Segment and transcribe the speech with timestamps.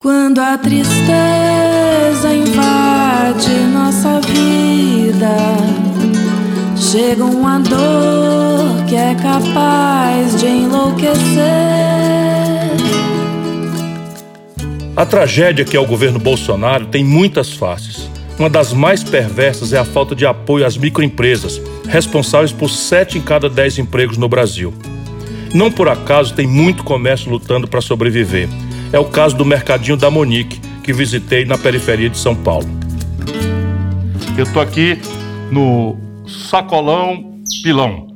[0.00, 5.36] Quando a tristeza invade nossa vida,
[6.76, 11.18] chega uma dor que é capaz de enlouquecer.
[14.94, 18.08] A tragédia que é o governo Bolsonaro tem muitas faces.
[18.38, 23.20] Uma das mais perversas é a falta de apoio às microempresas, responsáveis por sete em
[23.20, 24.72] cada dez empregos no Brasil.
[25.52, 28.48] Não por acaso tem muito comércio lutando para sobreviver
[28.92, 32.66] é o caso do Mercadinho da Monique, que visitei na periferia de São Paulo.
[34.36, 34.98] Eu estou aqui
[35.50, 35.96] no
[36.26, 38.06] Sacolão Pilão,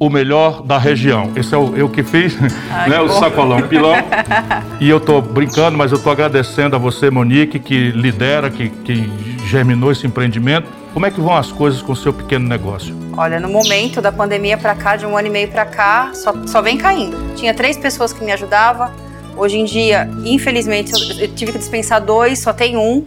[0.00, 1.32] o melhor da região.
[1.36, 2.36] Esse é o eu que fiz,
[2.70, 3.00] Ai, né?
[3.00, 3.94] O Sacolão Pilão.
[4.80, 9.08] e eu estou brincando, mas eu estou agradecendo a você, Monique, que lidera, que, que
[9.46, 10.68] germinou esse empreendimento.
[10.92, 12.96] Como é que vão as coisas com o seu pequeno negócio?
[13.16, 16.34] Olha, no momento da pandemia para cá, de um ano e meio para cá, só,
[16.46, 17.34] só vem caindo.
[17.34, 18.90] Tinha três pessoas que me ajudavam,
[19.36, 23.04] Hoje em dia, infelizmente, eu tive que dispensar dois, só tem um.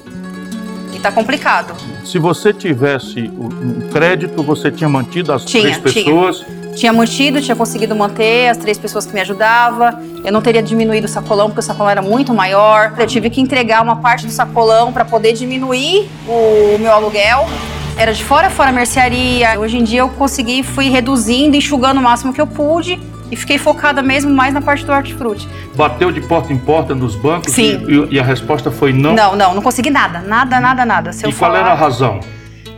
[0.94, 1.74] E tá complicado.
[2.06, 6.38] Se você tivesse um crédito, você tinha mantido as tinha, três pessoas?
[6.40, 6.60] Tinha.
[6.76, 10.22] Tinha mantido, tinha conseguido manter as três pessoas que me ajudavam.
[10.24, 12.94] Eu não teria diminuído o sacolão, porque o sacolão era muito maior.
[12.98, 17.48] Eu tive que entregar uma parte do sacolão para poder diminuir o meu aluguel.
[17.98, 19.60] Era de fora fora a mercearia.
[19.60, 23.00] Hoje em dia eu consegui, fui reduzindo, enxugando o máximo que eu pude
[23.32, 25.48] e fiquei focada mesmo mais na parte do hortifruti.
[25.76, 27.84] Bateu de porta em porta nos bancos Sim.
[27.88, 29.14] E, e, a resposta foi não?
[29.14, 31.14] Não, não, não consegui nada, nada, nada, nada.
[31.14, 31.60] Se e qual falar...
[31.60, 32.20] era a razão?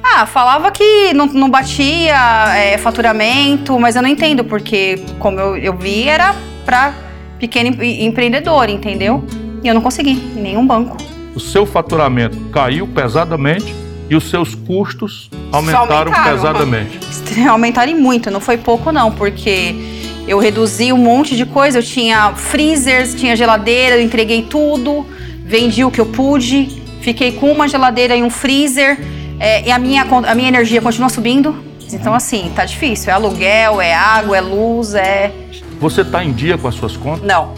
[0.04, 2.16] Ah, falava que não, não batia
[2.56, 6.36] é, faturamento, mas eu não entendo, porque como eu, eu vi, era
[6.66, 6.94] para
[7.40, 9.24] pequeno empreendedor, entendeu?
[9.64, 10.98] E eu não consegui em nenhum banco.
[11.36, 13.74] O seu faturamento caiu pesadamente
[14.10, 16.24] e os seus custos aumentaram, aumentaram.
[16.24, 17.00] pesadamente.
[17.48, 21.80] Aumentaram muito, não foi pouco não, porque eu reduzi um monte de coisa.
[21.80, 25.06] Eu tinha freezers, tinha geladeira, eu entreguei tudo,
[25.44, 29.00] vendi o que eu pude, fiquei com uma geladeira e um freezer.
[29.40, 31.56] É, e a minha, a minha energia continua subindo.
[31.92, 33.10] Então, assim, tá difícil.
[33.10, 35.32] É aluguel, é água, é luz, é.
[35.80, 37.24] Você tá em dia com as suas contas?
[37.24, 37.54] Não.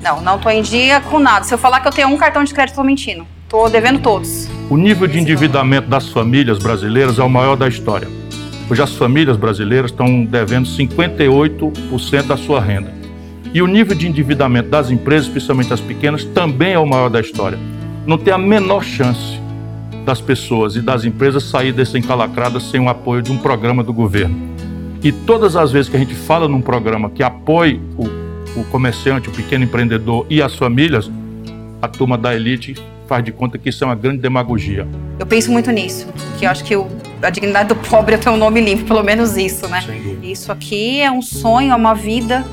[0.00, 1.44] Não, não tô em dia com nada.
[1.44, 3.26] Se eu falar que eu tenho um cartão de crédito, tô mentindo.
[3.48, 4.48] Tô devendo todos.
[4.70, 8.08] O nível de endividamento das famílias brasileiras é o maior da história.
[8.70, 12.94] Hoje as famílias brasileiras estão devendo 58% da sua renda.
[13.52, 17.20] E o nível de endividamento das empresas, especialmente as pequenas, também é o maior da
[17.20, 17.58] história.
[18.06, 19.40] Não tem a menor chance
[20.06, 23.92] das pessoas e das empresas sair dessa encalacrada sem o apoio de um programa do
[23.92, 24.36] governo.
[25.02, 29.28] E todas as vezes que a gente fala num programa que apoie o, o comerciante,
[29.28, 31.10] o pequeno empreendedor e as famílias,
[31.82, 32.76] a turma da elite
[33.08, 34.86] faz de conta que isso é uma grande demagogia.
[35.18, 36.06] Eu penso muito nisso,
[36.38, 36.86] que eu acho que o
[37.22, 39.84] a dignidade do pobre é ter um nome limpo, pelo menos isso, né?
[40.22, 42.44] Isso aqui é um sonho, é uma vida.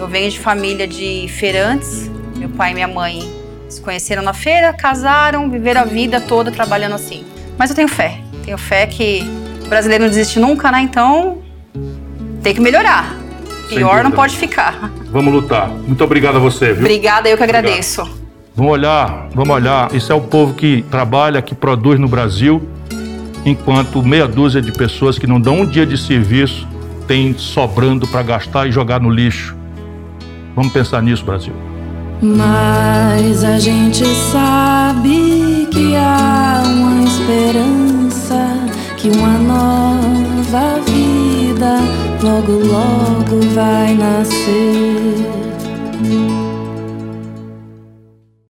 [0.00, 2.10] Eu venho de família de feirantes.
[2.36, 3.30] Meu pai e minha mãe
[3.68, 7.24] se conheceram na feira, casaram, viveram a vida toda trabalhando assim.
[7.58, 8.18] Mas eu tenho fé.
[8.44, 9.22] Tenho fé que
[9.64, 10.80] o brasileiro não desiste nunca, né?
[10.80, 11.38] Então
[12.42, 13.16] tem que melhorar.
[13.68, 14.90] Pior não pode ficar.
[15.10, 15.68] Vamos lutar.
[15.68, 16.80] Muito obrigado a você, viu?
[16.80, 18.02] Obrigada, eu que agradeço.
[18.54, 19.94] Vamos olhar, vamos olhar.
[19.94, 22.68] Isso é o povo que trabalha, que produz no Brasil
[23.44, 26.66] enquanto meia dúzia de pessoas que não dão um dia de serviço
[27.06, 29.56] tem sobrando para gastar e jogar no lixo.
[30.54, 31.54] Vamos pensar nisso, Brasil.
[32.22, 38.56] Mas a gente sabe que há uma esperança,
[38.96, 41.80] que uma nova vida
[42.22, 45.42] logo, logo vai nascer.